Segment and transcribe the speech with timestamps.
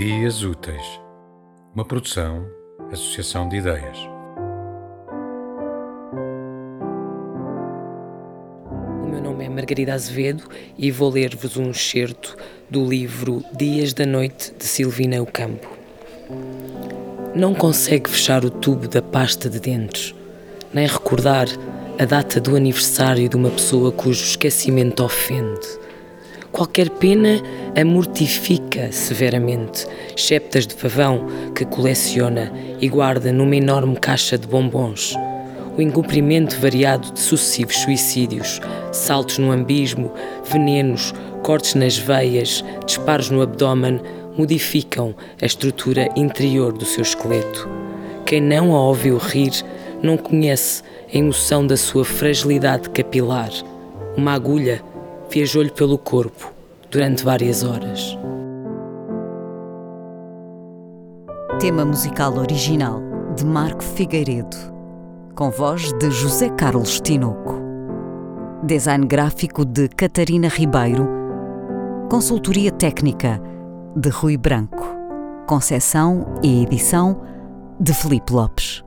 [0.00, 0.98] Dias Úteis,
[1.74, 2.46] uma produção,
[2.90, 3.98] associação de ideias.
[9.04, 10.44] O meu nome é Margarida Azevedo
[10.78, 12.34] e vou ler-vos um excerto
[12.70, 15.68] do livro Dias da Noite de Silvina Ocampo.
[17.34, 20.14] Não consegue fechar o tubo da pasta de dentes,
[20.72, 21.46] nem recordar
[21.98, 25.78] a data do aniversário de uma pessoa cujo esquecimento ofende
[26.52, 27.40] Qualquer pena
[27.76, 35.14] a mortifica severamente, exceptas de pavão que coleciona e guarda numa enorme caixa de bombons.
[35.76, 38.60] O incumprimento variado de sucessivos suicídios,
[38.92, 40.12] saltos no ambismo,
[40.44, 44.00] venenos, cortes nas veias, disparos no abdômen,
[44.36, 47.68] modificam a estrutura interior do seu esqueleto.
[48.26, 49.52] Quem não a ouviu rir
[50.02, 53.50] não conhece a emoção da sua fragilidade capilar.
[54.16, 54.82] Uma agulha
[55.30, 56.59] viajou-lhe pelo corpo
[56.90, 58.18] durante várias horas.
[61.60, 63.00] Tema musical original
[63.36, 64.56] de Marco Figueiredo,
[65.34, 67.60] com voz de José Carlos Tinoco.
[68.64, 71.08] Design gráfico de Catarina Ribeiro.
[72.10, 73.40] Consultoria técnica
[73.96, 74.84] de Rui Branco.
[75.46, 77.22] Concessão e edição
[77.78, 78.84] de Felipe Lopes.